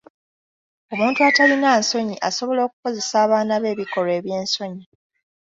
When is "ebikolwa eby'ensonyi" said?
3.73-4.83